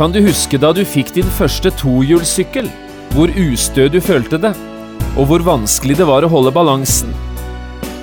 [0.00, 2.70] Kan du huske da du fikk din første tohjulssykkel?
[3.12, 4.54] Hvor ustø du følte det,
[5.12, 7.10] og hvor vanskelig det var å holde balansen?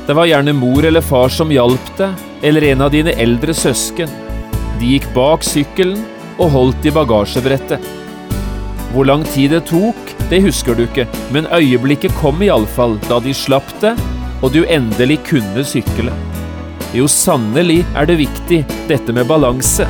[0.05, 2.13] Det var gjerne mor eller far som hjalp deg,
[2.45, 4.13] eller en av dine eldre søsken.
[4.77, 6.03] De gikk bak sykkelen
[6.37, 7.89] og holdt i bagasjebrettet.
[8.93, 13.33] Hvor lang tid det tok, det husker du ikke, men øyeblikket kom iallfall da de
[13.33, 13.95] slapp det,
[14.43, 16.13] og du endelig kunne sykle.
[16.93, 19.89] Jo, sannelig er det viktig, dette med balanse.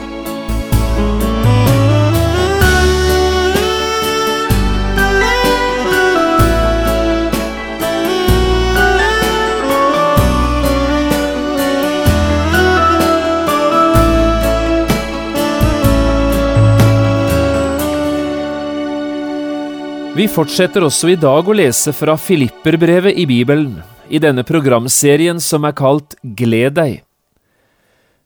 [20.11, 23.77] Vi fortsetter også i dag å lese fra Filipperbrevet i Bibelen,
[24.11, 26.97] i denne programserien som er kalt Gled deg.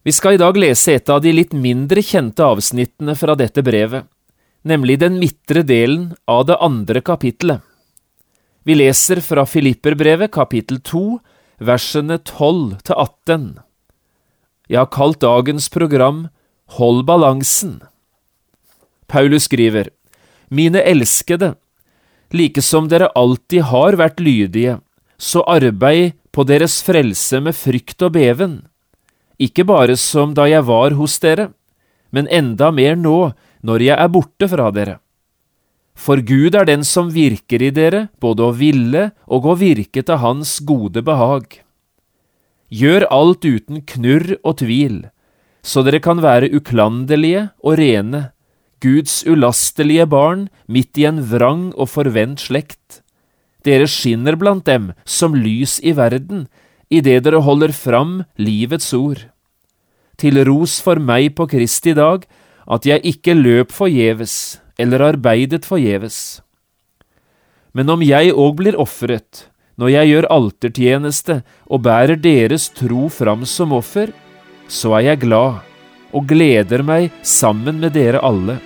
[0.02, 4.08] Vi skal i dag lese et av de litt mindre kjente avsnittene fra dette brevet,
[4.66, 7.62] nemlig den midtre delen av det andre kapittelet.
[8.66, 11.04] Vi leser fra Filipperbrevet kapittel 2,
[11.70, 13.44] versene 12 til 18.
[14.74, 16.26] Jeg har kalt dagens program
[16.80, 17.78] Hold balansen.
[19.06, 19.92] Paulus skriver,
[20.50, 21.52] Mine elskede,
[22.34, 24.80] like som dere alltid har vært lydige,
[25.18, 28.60] så arbeid på deres frelse med frykt og beven,
[29.40, 31.50] ikke bare som da jeg var hos dere,
[32.12, 33.34] men enda mer nå,
[33.66, 35.00] når jeg er borte fra dere.
[35.96, 40.20] For Gud er den som virker i dere, både å ville og å virke til
[40.20, 41.62] Hans gode behag.
[42.68, 45.06] Gjør alt uten knurr og tvil,
[45.64, 48.30] så dere kan være uklanderlige og rene,
[48.86, 53.02] Guds ulastelige barn midt i en vrang og forvent slekt.
[53.66, 56.46] Dere skinner blant dem som lys i verden,
[56.94, 59.24] idet dere holder fram livets ord.
[60.22, 62.28] Til ros for meg på Kristi dag
[62.70, 66.42] at jeg ikke løp forgjeves eller arbeidet forgjeves.
[67.74, 73.44] Men om jeg òg blir ofret, når jeg gjør altertjeneste og bærer deres tro fram
[73.50, 74.14] som offer,
[74.72, 75.60] så er jeg glad
[76.16, 78.62] og gleder meg sammen med dere alle.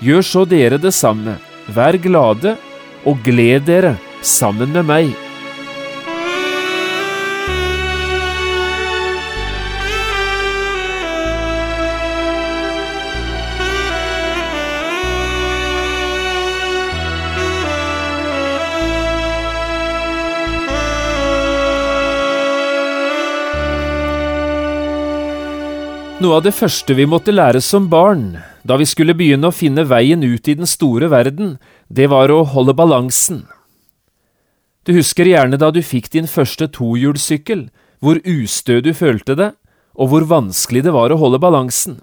[0.00, 1.34] Gjør så dere det samme,
[1.68, 2.54] vær glade
[3.04, 5.10] og gled dere sammen med meg.
[26.20, 29.86] Noe av det første vi måtte lære som barn, da vi skulle begynne å finne
[29.88, 31.56] veien ut i den store verden,
[31.88, 33.46] det var å holde balansen.
[34.84, 37.68] Du husker gjerne da du fikk din første tohjulssykkel,
[38.00, 39.50] hvor ustø du følte det,
[39.96, 42.00] og hvor vanskelig det var å holde balansen.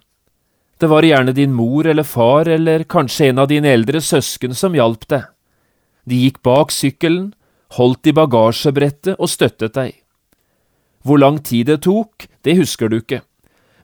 [0.78, 4.78] Det var gjerne din mor eller far eller kanskje en av dine eldre søsken som
[4.78, 5.26] hjalp deg.
[6.06, 7.32] De gikk bak sykkelen,
[7.78, 9.96] holdt i bagasjebrettet og støttet deg.
[11.04, 13.24] Hvor lang tid det tok, det husker du ikke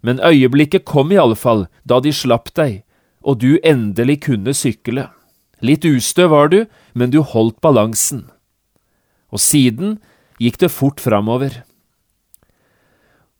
[0.04, 2.84] men øyeblikket kom i alle fall da de slapp deg,
[3.24, 5.08] og du endelig kunne sykle.
[5.64, 8.28] Litt ustø var du, men du holdt balansen.
[9.32, 9.98] Og siden
[10.44, 11.64] gikk det fort framover.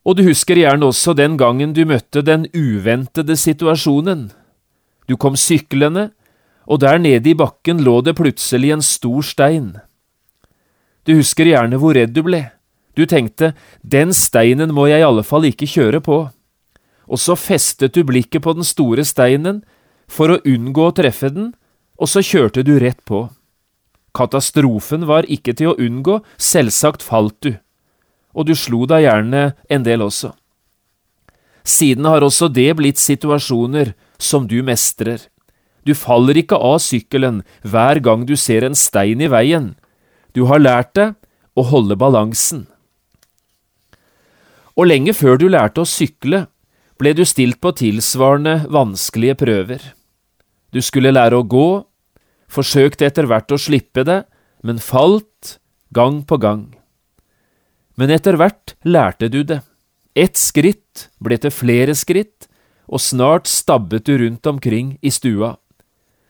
[0.08, 4.32] Og du husker gjerne også den gangen du møtte den uventede situasjonen.
[5.08, 6.12] Du kom syklende,
[6.64, 9.74] og der nede i bakken lå det plutselig en stor stein.
[11.04, 12.46] Du husker gjerne hvor redd du ble.
[12.96, 13.52] Du tenkte,
[13.84, 16.22] den steinen må jeg i alle fall ikke kjøre på
[17.08, 19.64] og så festet du blikket på den store steinen
[20.08, 21.52] for å unngå å treffe den,
[22.00, 23.28] og så kjørte du rett på.
[24.14, 27.54] Katastrofen var ikke til å unngå, selvsagt falt du,
[28.34, 30.34] og du slo deg gjerne en del også.
[31.64, 35.22] Siden har også det blitt situasjoner som du mestrer.
[35.88, 39.74] Du faller ikke av sykkelen hver gang du ser en stein i veien.
[40.36, 41.16] Du har lært deg
[41.56, 42.68] å holde balansen.
[44.74, 46.48] Og lenge før du lærte å sykle,
[47.04, 49.82] ble du stilt på tilsvarende vanskelige prøver.
[50.72, 51.84] Du skulle lære å gå,
[52.48, 54.22] forsøkte etter hvert å slippe det,
[54.64, 55.58] men falt
[55.92, 56.64] gang på gang.
[58.00, 59.60] Men etter hvert lærte du det.
[60.16, 62.48] Ett skritt ble til flere skritt,
[62.88, 65.58] og snart stabbet du rundt omkring i stua.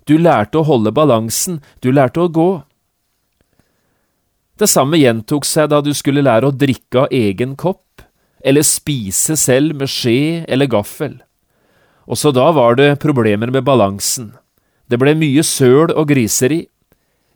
[0.09, 2.49] Du lærte å holde balansen, du lærte å gå.
[4.57, 8.01] Det samme gjentok seg da du skulle lære å drikke av egen kopp,
[8.43, 11.17] eller spise selv med skje eller gaffel.
[12.03, 14.33] Også da var det problemer med balansen.
[14.91, 16.65] Det ble mye søl og griseri,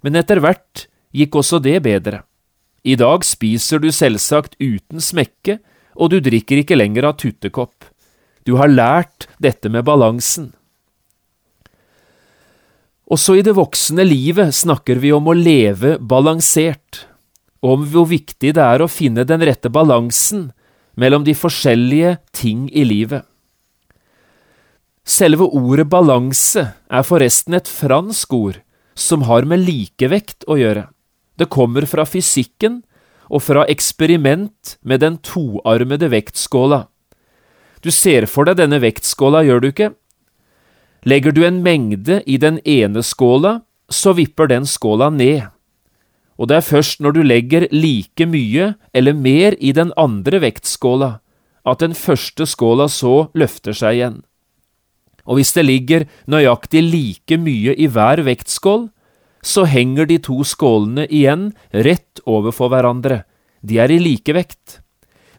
[0.03, 2.21] men etter hvert gikk også det bedre.
[2.83, 5.57] I dag spiser du selvsagt uten smekke,
[5.97, 7.87] og du drikker ikke lenger av tuttekopp.
[8.45, 10.51] Du har lært dette med balansen.
[13.07, 17.07] Også i det voksne livet snakker vi om å leve balansert,
[17.63, 20.49] og om hvor viktig det er å finne den rette balansen
[20.97, 23.23] mellom de forskjellige ting i livet.
[25.07, 28.59] Selve ordet balanse er forresten et fransk ord
[28.97, 30.87] som har med likevekt å gjøre.
[31.37, 32.81] Det kommer fra fysikken
[33.29, 36.87] og fra eksperiment med den toarmede vektskåla.
[37.85, 39.91] Du ser for deg denne vektskåla, gjør du ikke?
[41.07, 45.45] Legger du en mengde i den ene skåla, så vipper den skåla ned.
[46.37, 51.17] Og det er først når du legger like mye eller mer i den andre vektskåla,
[51.67, 54.19] at den første skåla så løfter seg igjen.
[55.27, 58.87] Og hvis det ligger nøyaktig like mye i hver vektskål,
[59.43, 63.23] så henger de to skålene igjen rett overfor hverandre.
[63.61, 64.79] De er i likevekt.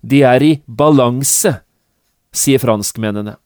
[0.03, 1.59] De er i balanse,
[2.33, 3.39] sier franskmennene.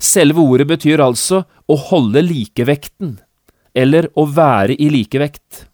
[0.00, 3.18] Selve ordet betyr altså å holde likevekten,
[3.76, 5.69] eller å være i likevekt.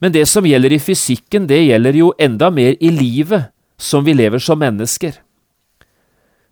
[0.00, 3.50] Men det som gjelder i fysikken, det gjelder jo enda mer i livet
[3.80, 5.18] som vi lever som mennesker.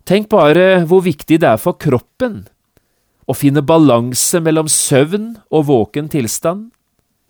[0.05, 2.43] Tenk bare hvor viktig det er for kroppen
[3.29, 6.69] å finne balanse mellom søvn og våken tilstand,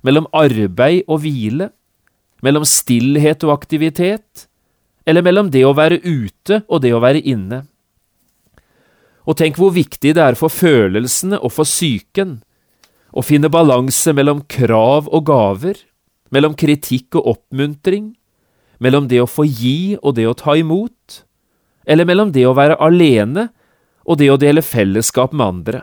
[0.04, 1.72] mellom arbeid og hvile,
[2.44, 4.46] mellom stillhet og aktivitet,
[5.04, 7.66] eller mellom det å være ute og det å være inne.
[9.28, 12.40] Og tenk hvor viktig det er for følelsene og for psyken
[13.12, 15.76] å finne balanse mellom krav og gaver,
[16.34, 18.14] mellom kritikk og oppmuntring,
[18.80, 21.24] mellom det å få gi og det å ta imot,
[21.90, 23.50] eller mellom det å være alene
[24.06, 25.82] og det å dele fellesskap med andre.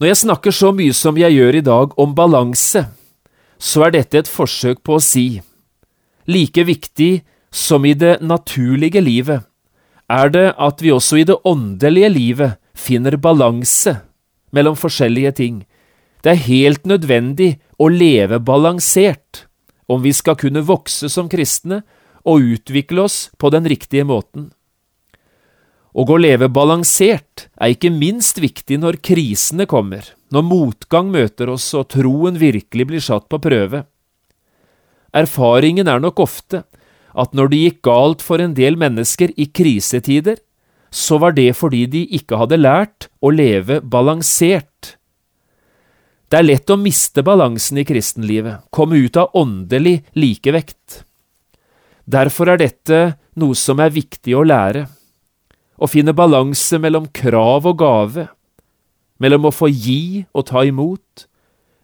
[0.00, 2.86] Når jeg snakker så mye som jeg gjør i dag om balanse,
[3.62, 5.26] så er dette et forsøk på å si
[6.26, 7.22] like viktig
[7.54, 9.46] som i det naturlige livet
[10.12, 14.00] er det at vi også i det åndelige livet finner balanse
[14.52, 15.62] mellom forskjellige ting.
[16.24, 19.46] Det er helt nødvendig å leve balansert
[19.90, 21.82] om vi skal kunne vokse som kristne
[22.22, 24.52] og utvikle oss på den riktige måten.
[25.92, 31.66] Og å leve balansert er ikke minst viktig når krisene kommer, når motgang møter oss
[31.76, 33.82] og troen virkelig blir satt på prøve.
[35.12, 36.62] Erfaringen er nok ofte
[37.12, 40.38] at når det gikk galt for en del mennesker i krisetider,
[40.92, 44.71] så var det fordi de ikke hadde lært å leve balansert.
[46.32, 51.02] Det er lett å miste balansen i kristenlivet, komme ut av åndelig likevekt.
[52.08, 53.00] Derfor er dette
[53.36, 54.86] noe som er viktig å lære.
[55.76, 58.24] Å finne balanse mellom krav og gave,
[59.20, 61.26] mellom å få gi og ta imot,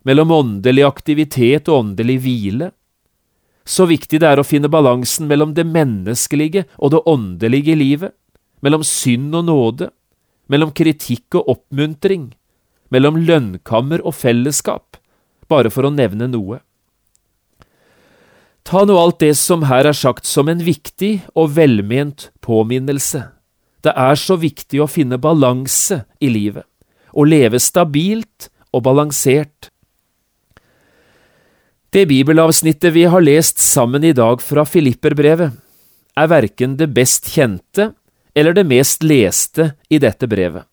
[0.08, 2.70] mellom åndelig aktivitet og åndelig hvile,
[3.68, 8.16] så viktig det er å finne balansen mellom det menneskelige og det åndelige livet,
[8.64, 9.92] mellom synd og nåde,
[10.48, 12.30] mellom kritikk og oppmuntring,
[12.94, 14.96] mellom lønnkammer og fellesskap,
[15.48, 16.60] bare for å nevne noe.
[18.68, 23.22] Ta nå alt det som her er sagt som en viktig og velment påminnelse.
[23.80, 26.66] Det er så viktig å finne balanse i livet,
[27.16, 29.70] å leve stabilt og balansert.
[31.88, 35.54] Det bibelavsnittet vi har lest sammen i dag fra Filipperbrevet,
[36.18, 37.92] er verken det best kjente
[38.36, 40.66] eller det mest leste i dette brevet.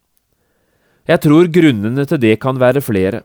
[1.05, 3.21] Jeg tror grunnene til det kan være flere.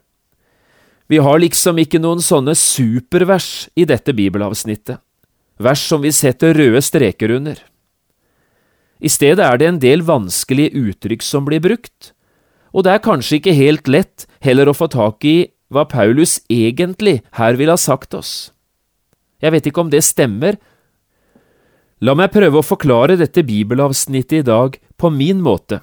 [1.10, 5.00] Vi har liksom ikke noen sånne supervers i dette bibelavsnittet,
[5.58, 7.58] vers som vi setter røde streker under.
[9.00, 12.12] I stedet er det en del vanskelige uttrykk som blir brukt,
[12.70, 17.20] og det er kanskje ikke helt lett heller å få tak i hva Paulus egentlig
[17.38, 18.52] her vil ha sagt oss.
[19.40, 20.60] Jeg vet ikke om det stemmer.
[22.04, 25.80] La meg prøve å forklare dette bibelavsnittet i dag på min måte.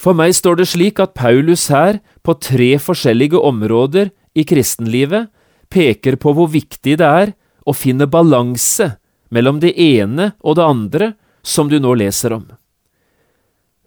[0.00, 5.28] For meg står det slik at Paulus her, på tre forskjellige områder i kristenlivet,
[5.68, 7.34] peker på hvor viktig det er
[7.68, 8.94] å finne balanse
[9.30, 11.10] mellom det ene og det andre
[11.44, 12.48] som du nå leser om.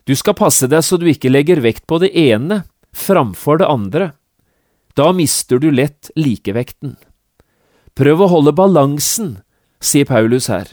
[0.05, 2.62] Du skal passe deg så du ikke legger vekt på det ene
[2.93, 4.12] framfor det andre.
[4.93, 6.96] Da mister du lett likevekten.
[7.98, 9.39] Prøv å holde balansen,
[9.82, 10.67] sier Paulus her.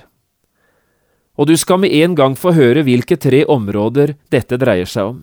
[1.40, 5.20] Og du skal med en gang få høre hvilke tre områder dette dreier seg om.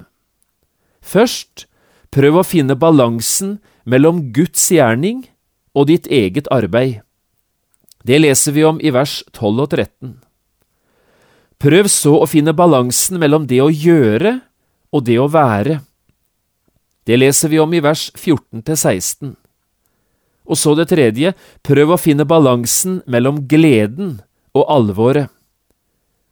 [0.98, 1.68] Først,
[2.10, 5.28] prøv å finne balansen mellom Guds gjerning
[5.78, 7.04] og ditt eget arbeid.
[8.02, 10.16] Det leser vi om i vers 12 og 13.
[11.62, 14.40] Prøv så å finne balansen mellom det å gjøre
[14.94, 15.82] og det å være.
[17.06, 19.36] Det leser vi om i vers 14 til 16.
[20.48, 24.22] Og så det tredje, prøv å finne balansen mellom gleden
[24.56, 25.37] og alvoret.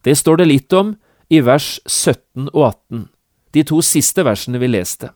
[0.06, 0.94] Det står det litt om
[1.34, 3.06] i vers 17 og 18,
[3.58, 5.10] de to siste versene vi leste.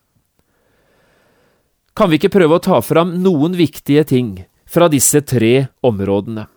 [1.93, 4.31] Kan vi ikke prøve å ta fram noen viktige ting
[4.69, 6.48] fra disse tre områdene?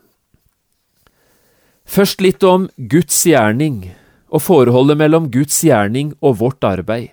[1.85, 3.91] Først litt om Guds gjerning
[4.33, 7.11] og forholdet mellom Guds gjerning og vårt arbeid.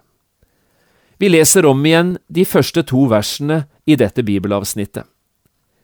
[1.20, 5.04] Vi leser om igjen de første to versene i dette bibelavsnittet.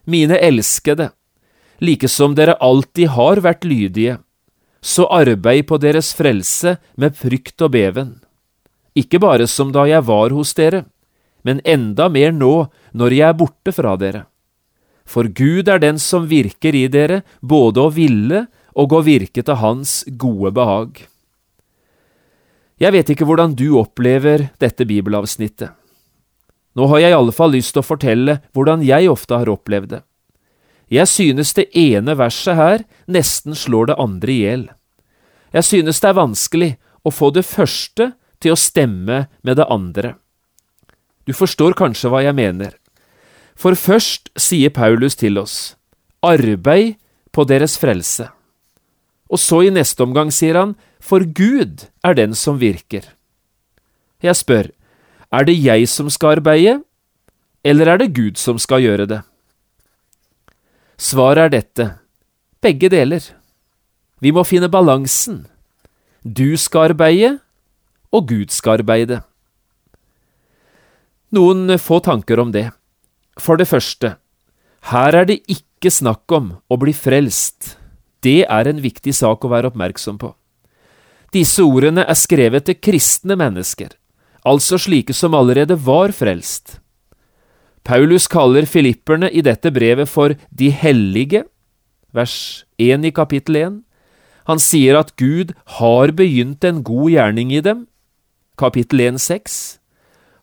[0.07, 1.09] Mine elskede,
[1.83, 4.19] like som dere alltid har vært lydige,
[4.85, 8.11] så arbeid på deres frelse med frykt og beven.
[8.95, 10.83] Ikke bare som da jeg var hos dere,
[11.45, 14.25] men enda mer nå når jeg er borte fra dere.
[15.05, 19.59] For Gud er den som virker i dere, både å ville og å virke til
[19.61, 21.05] Hans gode behag.
[22.81, 25.71] Jeg vet ikke hvordan du opplever dette bibelavsnittet.
[26.75, 29.93] Nå har jeg i alle fall lyst til å fortelle hvordan jeg ofte har opplevd
[29.95, 30.01] det.
[30.91, 34.67] Jeg synes det ene verset her nesten slår det andre i hjel.
[35.55, 36.71] Jeg synes det er vanskelig
[37.05, 38.11] å få det første
[38.43, 40.15] til å stemme med det andre.
[41.25, 42.75] Du forstår kanskje hva jeg mener.
[43.57, 45.75] For først sier Paulus til oss,
[46.21, 46.99] arbeid
[47.33, 48.27] på deres frelse.
[49.31, 53.07] Og så i neste omgang sier han, for Gud er den som virker.
[54.21, 54.69] Jeg spør,
[55.33, 56.81] er det jeg som skal arbeide,
[57.65, 59.21] eller er det Gud som skal gjøre det?
[60.95, 61.85] Svaret er dette,
[62.63, 63.23] begge deler.
[64.23, 65.43] Vi må finne balansen.
[66.23, 67.35] Du skal arbeide,
[68.15, 69.19] og Gud skal arbeide.
[71.35, 72.69] Noen få tanker om det.
[73.35, 74.15] For det første,
[74.93, 77.75] her er det ikke snakk om å bli frelst.
[78.23, 80.31] Det er en viktig sak å være oppmerksom på.
[81.35, 83.91] Disse ordene er skrevet til kristne mennesker,
[84.47, 86.79] altså slike som allerede var frelst.
[87.85, 91.43] Paulus kaller filipperne i dette brevet for de hellige,
[92.15, 93.79] vers 1 i kapittel 1.
[94.49, 97.85] Han sier at Gud har begynt en god gjerning i dem,
[98.57, 99.57] kapittel 1, 6.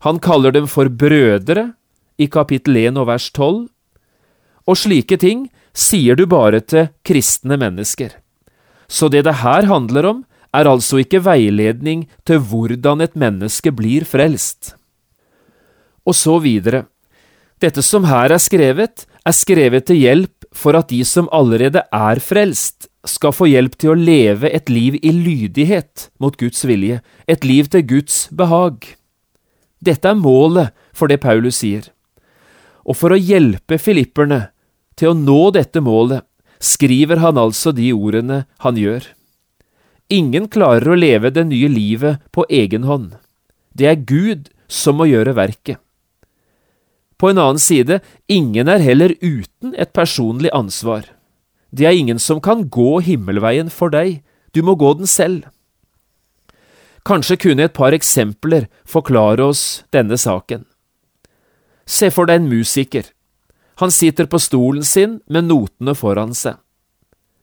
[0.07, 1.73] Han kaller dem for brødre,
[2.21, 3.67] i kapittel 1 og vers 12.
[4.69, 8.13] Og slike ting sier du bare til kristne mennesker.
[8.87, 10.23] Så det det her handler om,
[10.53, 14.77] er altså ikke veiledning til hvordan et menneske blir frelst.
[16.07, 16.92] Og så videre.
[17.63, 22.21] Dette som her er skrevet, er skrevet til hjelp for at de som allerede er
[22.23, 27.47] frelst, skal få hjelp til å leve et liv i lydighet mot Guds vilje, et
[27.47, 28.87] liv til Guds behag.
[29.83, 31.89] Dette er målet for det Paulus sier.
[32.87, 34.45] Og for å hjelpe filipperne
[34.99, 36.23] til å nå dette målet,
[36.63, 39.07] skriver han altså de ordene han gjør.
[40.15, 43.17] Ingen klarer å leve det nye livet på egen hånd.
[43.75, 45.82] Det er Gud som må gjøre verket.
[47.23, 51.05] På en annen side, ingen er heller uten et personlig ansvar.
[51.71, 55.45] Det er ingen som kan gå himmelveien for deg, du må gå den selv.
[57.07, 60.67] Kanskje kunne et par eksempler forklare oss denne saken.
[61.87, 63.07] Se for deg en musiker.
[63.79, 66.59] Han sitter på stolen sin med notene foran seg.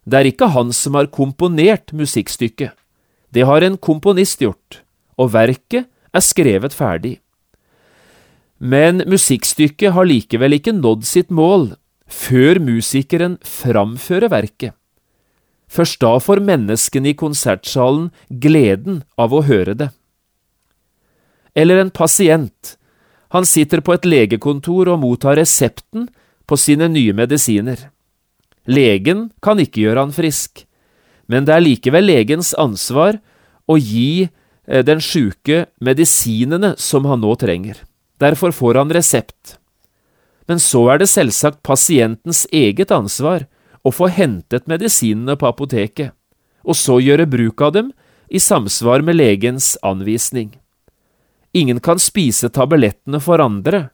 [0.04, 2.76] Det er ikke han som har komponert musikkstykket.
[3.32, 4.82] Det har en komponist gjort,
[5.16, 7.22] og verket er skrevet ferdig.
[8.60, 11.72] Men musikkstykket har likevel ikke nådd sitt mål
[12.10, 14.76] før musikeren framfører verket.
[15.70, 19.90] Først da får menneskene i konsertsalen gleden av å høre det.
[21.56, 22.76] Eller en pasient.
[23.30, 26.10] Han sitter på et legekontor og mottar resepten
[26.50, 27.78] på sine nye medisiner.
[28.66, 30.66] Legen kan ikke gjøre han frisk,
[31.30, 33.22] men det er likevel legens ansvar
[33.70, 37.78] å gi eh, den sjuke medisinene som han nå trenger.
[38.20, 39.58] Derfor får han resept.
[40.48, 43.46] Men så er det selvsagt pasientens eget ansvar
[43.86, 46.12] å få hentet medisinene på apoteket,
[46.66, 47.92] og så gjøre bruk av dem
[48.30, 50.52] i samsvar med legens anvisning.
[51.54, 53.88] Ingen kan spise tablettene for andre.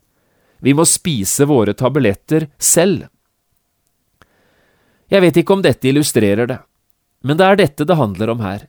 [0.59, 3.05] Vi må spise våre tabletter selv.
[5.11, 6.57] Jeg vet ikke om dette illustrerer det,
[7.23, 8.65] men det er dette det handler om her.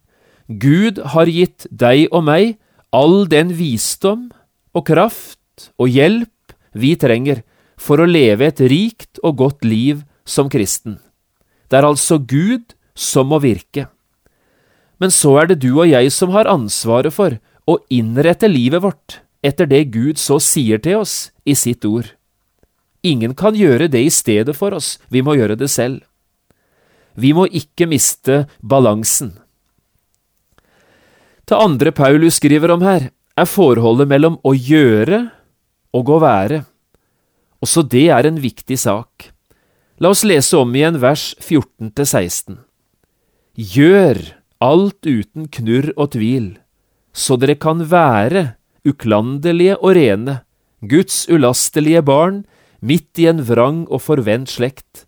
[0.46, 2.58] Gud har gitt deg og meg
[2.94, 4.28] all den visdom
[4.76, 5.35] og kraft
[5.80, 7.42] og hjelp vi trenger
[7.80, 10.98] for å leve et rikt og godt liv som kristen.
[11.68, 13.88] Det er altså Gud som må virke.
[15.00, 17.36] Men så er det du og jeg som har ansvaret for
[17.68, 22.08] å innrette livet vårt etter det Gud så sier til oss i sitt ord.
[23.06, 26.00] Ingen kan gjøre det i stedet for oss, vi må gjøre det selv.
[27.14, 29.36] Vi må ikke miste balansen.
[31.46, 35.28] Det andre Paulus skriver om her, er forholdet mellom å gjøre
[35.94, 36.64] og å være.
[37.62, 39.30] Også det er en viktig sak.
[40.00, 42.58] La oss lese om igjen vers 14–16.
[43.56, 44.20] Gjør
[44.60, 46.50] alt uten knurr og tvil,
[47.16, 50.40] så dere kan være uklanderlige og rene,
[50.84, 52.44] Guds ulastelige barn,
[52.84, 55.06] midt i en vrang og forvent slekt.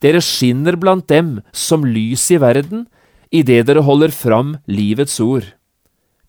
[0.00, 2.86] Dere skinner blant dem som lys i verden,
[3.34, 5.46] idet dere holder fram livets ord.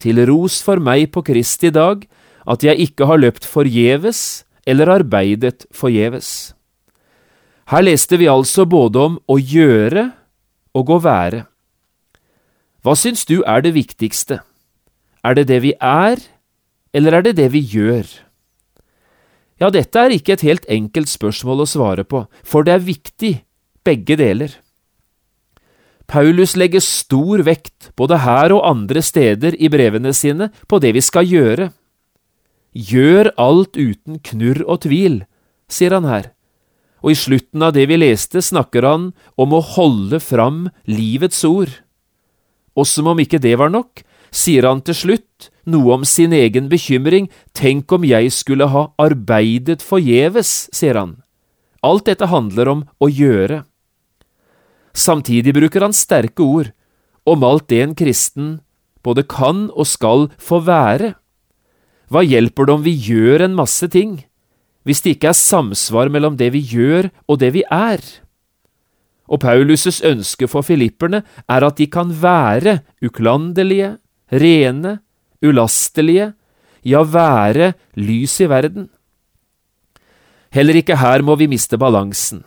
[0.02, 2.02] Til ros for meg på Kristi dag,
[2.46, 6.54] at jeg ikke har løpt forgjeves eller arbeidet forgjeves.
[7.70, 10.12] Her leste vi altså både om å gjøre
[10.78, 11.46] og å være.
[12.86, 14.44] Hva syns du er det viktigste?
[15.26, 16.22] Er det det vi er,
[16.94, 18.06] eller er det det vi gjør?
[19.58, 23.32] Ja, dette er ikke et helt enkelt spørsmål å svare på, for det er viktig,
[23.86, 24.52] begge deler.
[26.06, 31.02] Paulus legger stor vekt, både her og andre steder i brevene sine, på det vi
[31.02, 31.72] skal gjøre.
[32.76, 35.22] Gjør alt uten knurr og tvil,
[35.72, 36.32] sier han her,
[37.00, 41.72] og i slutten av det vi leste, snakker han om å holde fram livets ord.
[42.76, 44.04] Og som om ikke det var nok,
[44.36, 49.86] sier han til slutt noe om sin egen bekymring, tenk om jeg skulle ha arbeidet
[49.86, 51.16] forgjeves, sier han.
[51.86, 53.64] Alt dette handler om å gjøre.
[54.96, 56.72] Samtidig bruker han sterke ord
[57.28, 58.56] om alt det en kristen
[59.06, 61.14] både kan og skal få være.
[62.12, 64.20] Hva hjelper det om vi gjør en masse ting,
[64.86, 68.02] hvis det ikke er samsvar mellom det vi gjør og det vi er?
[69.26, 73.96] Og Paulus' ønske for filipperne er at de kan være uklanderlige,
[74.30, 75.00] rene,
[75.42, 76.34] ulastelige,
[76.86, 78.90] ja, være lys i verden.
[80.54, 82.44] Heller ikke her må vi miste balansen.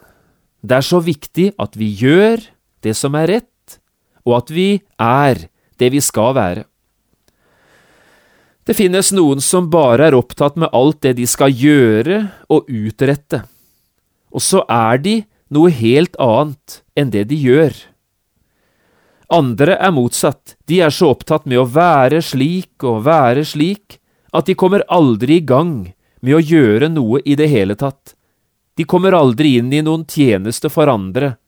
[0.62, 2.40] Det er så viktig at vi gjør
[2.87, 3.78] det som er rett,
[4.22, 6.64] og at vi er det vi skal være.
[8.68, 12.18] Det finnes noen som bare er opptatt med alt det de skal gjøre
[12.52, 13.40] og utrette,
[14.28, 15.14] og så er de
[15.57, 17.72] noe helt annet enn det de gjør.
[19.33, 23.96] Andre er motsatt, de er så opptatt med å være slik og være slik
[24.37, 25.74] at de kommer aldri i gang
[26.20, 28.12] med å gjøre noe i det hele tatt.
[28.76, 31.38] De kommer aldri inn i noen tjeneste for andre.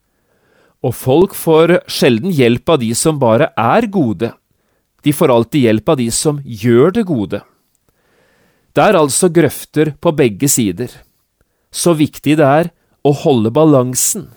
[0.81, 4.33] Og folk får sjelden hjelp av de som bare er gode,
[5.03, 7.41] de får alltid hjelp av de som gjør det gode.
[8.75, 10.93] Det er altså grøfter på begge sider.
[11.71, 12.71] Så viktig det er
[13.07, 14.29] å holde balansen.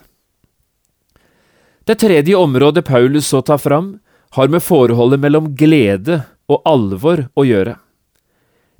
[1.84, 3.98] Det tredje området Paulus så tar fram,
[4.34, 7.76] har med forholdet mellom glede og alvor å gjøre.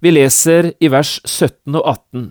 [0.01, 2.25] Vi leser i vers 17 og 18.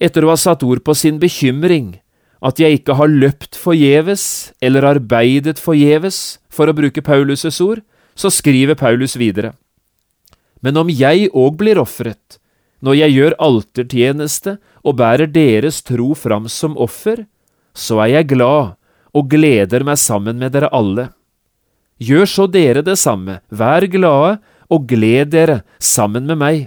[0.00, 2.00] Etter å ha satt ord på sin bekymring,
[2.44, 7.80] at jeg ikke har løpt forgjeves eller arbeidet forgjeves, for å bruke Paulus' ord,
[8.16, 9.52] så skriver Paulus videre.
[10.64, 12.40] Men om jeg òg blir ofret,
[12.80, 17.26] når jeg gjør altertjeneste og bærer deres tro fram som offer,
[17.76, 18.76] så er jeg glad
[19.16, 21.10] og gleder meg sammen med dere alle.
[22.00, 24.38] Gjør så dere det samme, vær glade
[24.72, 26.66] og gled dere sammen med meg.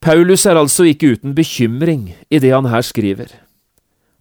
[0.00, 3.28] Paulus er altså ikke uten bekymring i det han her skriver,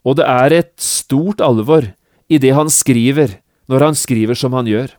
[0.04, 1.88] og det er et stort alvor
[2.30, 3.38] i det han skriver
[3.72, 4.92] når han skriver som han gjør.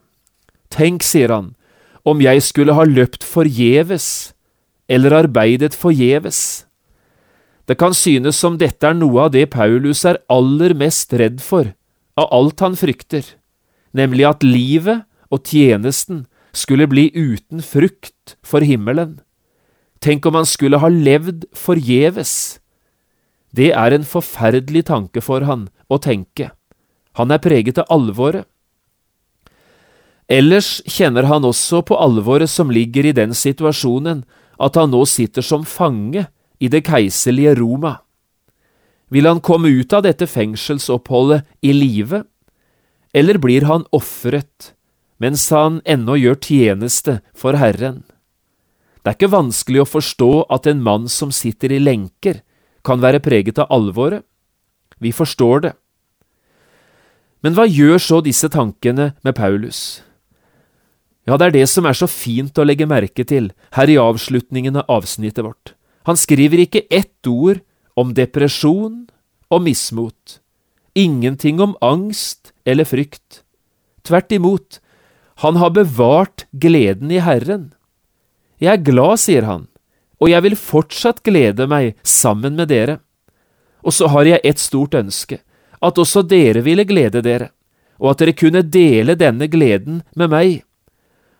[0.70, 1.54] Tenk, sier han,
[2.06, 4.32] om jeg skulle ha løpt forgjeves
[4.90, 6.64] eller arbeidet forgjeves.
[7.70, 11.70] Det kan synes som dette er noe av det Paulus er aller mest redd for,
[12.18, 13.22] av alt han frykter,
[13.94, 16.24] nemlig at livet og tjenesten
[16.56, 19.20] skulle bli uten frukt for himmelen.
[20.02, 22.58] Tenk om han skulle ha levd forgjeves.
[23.54, 26.50] Det er en forferdelig tanke for han å tenke.
[27.18, 28.46] Han er preget av alvoret.
[30.30, 34.22] Ellers kjenner han også på alvoret som ligger i den situasjonen
[34.62, 36.28] at han nå sitter som fange
[36.62, 37.96] i det keiserlige Roma.
[39.10, 42.22] Vil han komme ut av dette fengselsoppholdet i live,
[43.10, 44.74] eller blir han ofret
[45.20, 48.04] mens han ennå gjør tjeneste for Herren?
[49.02, 52.44] Det er ikke vanskelig å forstå at en mann som sitter i lenker,
[52.86, 54.22] kan være preget av alvoret.
[55.00, 55.72] Vi forstår det.
[57.44, 60.00] Men hva gjør så disse tankene med Paulus?
[61.28, 64.80] Ja, det er det som er så fint å legge merke til her i avslutningen
[64.80, 65.74] av avsnittet vårt.
[66.08, 67.60] Han skriver ikke ett ord
[67.98, 69.04] om depresjon
[69.50, 70.40] og mismot,
[70.94, 73.42] ingenting om angst eller frykt.
[74.02, 74.80] tvert imot,
[75.44, 77.74] han har bevart gleden i Herren.
[78.58, 79.68] Jeg er glad, sier han,
[80.20, 82.98] og jeg vil fortsatt glede meg sammen med dere.
[83.84, 85.38] Og så har jeg et stort ønske,
[85.80, 87.50] at også dere ville glede dere,
[88.00, 90.64] og at dere kunne dele denne gleden med meg.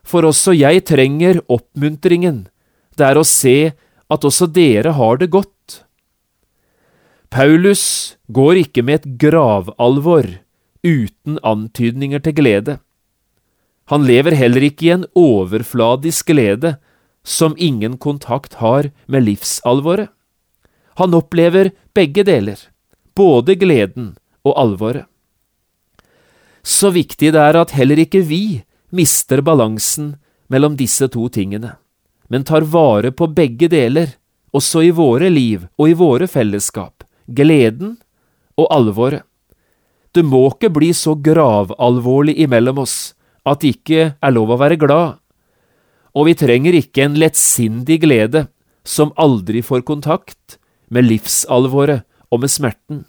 [0.03, 2.49] For også jeg trenger oppmuntringen,
[2.97, 3.73] det er å se
[4.11, 5.85] at også dere har det godt.
[7.31, 10.27] Paulus går ikke med et gravalvor
[10.83, 12.79] uten antydninger til glede.
[13.91, 16.77] Han lever heller ikke i en overfladisk glede
[17.27, 20.11] som ingen kontakt har med livsalvoret.
[20.99, 22.59] Han opplever begge deler,
[23.15, 25.07] både gleden og alvoret.
[26.63, 30.17] Så viktig det er at heller ikke vi mister balansen
[30.51, 31.77] mellom disse to tingene,
[32.29, 34.17] men tar vare på begge deler,
[34.51, 37.97] også i våre liv og i våre fellesskap, gleden
[38.59, 39.23] og alvoret.
[40.11, 43.13] Det må ikke bli så gravalvorlig imellom oss
[43.47, 45.21] at det ikke er lov å være glad,
[46.11, 48.49] og vi trenger ikke en lettsindig glede
[48.83, 50.59] som aldri får kontakt
[50.91, 53.05] med livsalvoret og med smerten.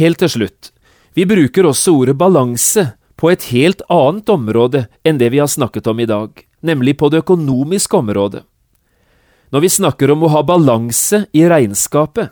[0.00, 0.70] Helt til slutt,
[1.12, 2.86] vi bruker også ordet balanse
[3.20, 6.32] på et helt annet område enn det vi har snakket om i dag,
[6.64, 8.46] nemlig på det økonomiske området.
[9.52, 12.30] Når vi snakker om å ha balanse i regnskapet,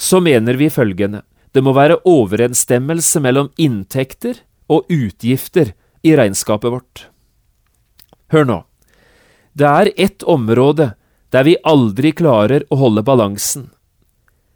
[0.00, 1.20] så mener vi følgende,
[1.52, 4.40] det må være overensstemmelse mellom inntekter
[4.72, 7.06] og utgifter i regnskapet vårt.
[8.32, 8.58] Hør nå,
[9.52, 10.94] det er ett område
[11.32, 13.68] der vi aldri klarer å holde balansen.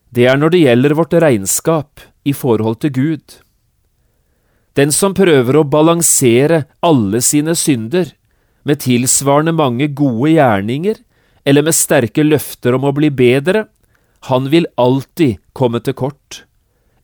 [0.09, 3.27] Det er når det gjelder vårt regnskap i forhold til Gud.
[4.77, 8.11] Den som prøver å balansere alle sine synder
[8.67, 10.99] med tilsvarende mange gode gjerninger
[11.49, 13.65] eller med sterke løfter om å bli bedre,
[14.29, 16.43] han vil alltid komme til kort.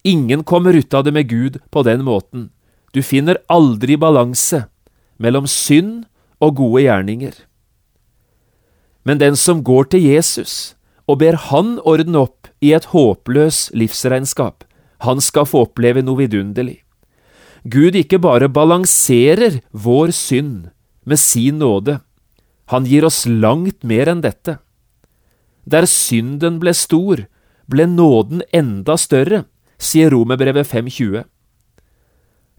[0.04, 2.50] Ingen kommer ut av det med Gud på den måten.
[2.92, 4.66] Du finner aldri balanse
[5.16, 6.04] mellom synd
[6.42, 7.32] og gode gjerninger.
[9.06, 10.74] Men den som går til Jesus
[11.06, 14.62] og ber Han ordne opp i et håpløs livsregnskap,
[15.02, 16.82] han skal få oppleve noe vidunderlig.
[17.62, 20.70] Gud ikke bare balanserer vår synd
[21.06, 22.00] med sin nåde,
[22.72, 24.56] han gir oss langt mer enn dette.
[25.68, 27.26] Der synden ble stor,
[27.70, 29.44] ble nåden enda større,
[29.78, 31.22] sier Romerbrevet 5.20.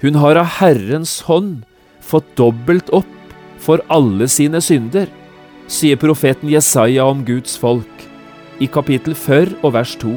[0.04, 1.64] Hun har av Herrens hånd
[2.04, 3.12] fått dobbelt opp
[3.64, 5.08] for alle sine synder,
[5.68, 8.08] sier profeten Jesaja om Guds folk,
[8.60, 10.14] i kapittel 4 og vers 2.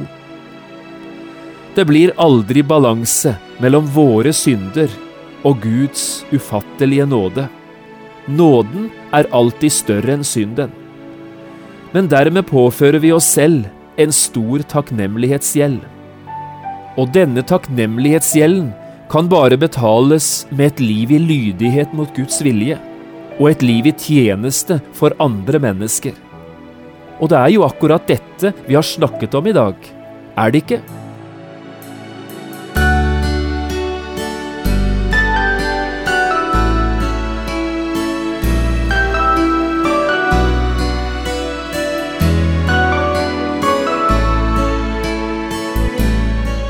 [1.76, 4.88] Det blir aldri balanse mellom våre synder
[5.44, 7.44] og Guds ufattelige nåde.
[8.32, 10.72] Nåden er alltid større enn synden.
[11.92, 13.68] Men dermed påfører vi oss selv
[14.00, 15.84] en stor takknemlighetsgjeld.
[16.96, 18.72] Og denne takknemlighetsgjelden
[19.12, 22.80] kan bare betales med et liv i lydighet mot Guds vilje
[23.36, 26.16] og et liv i tjeneste for andre mennesker.
[27.20, 29.76] Og det er jo akkurat dette vi har snakket om i dag,
[30.36, 30.80] er det ikke?